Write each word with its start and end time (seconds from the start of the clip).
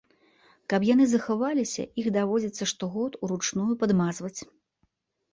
Каб 0.71 0.85
яны 0.93 1.05
захаваліся, 1.09 1.83
іх 2.03 2.07
даводзіцца 2.15 2.63
штогод 2.71 3.19
уручную 3.27 3.73
падмазваць. 3.83 4.39